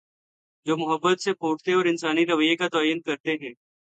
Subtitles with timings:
[0.65, 3.53] جومحبت سے پھوٹتے اور انسانی رویے کا تعین کر تے ہیں۔